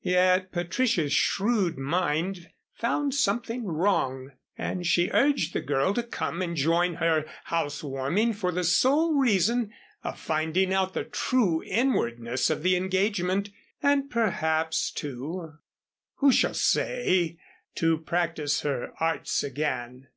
[0.00, 6.56] Yet Patricia's shrewd mind found something wrong and she urged the girl to come and
[6.56, 9.70] join her housewarming for the sole reason
[10.02, 13.50] of finding out the true inwardness of the engagement,
[13.82, 15.58] and perhaps, too
[16.14, 17.36] who shall say?
[17.74, 20.08] to practice her arts again.